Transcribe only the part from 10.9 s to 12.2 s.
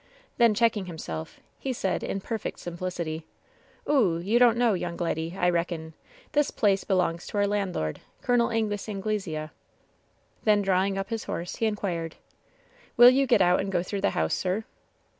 up his horse, he inquired: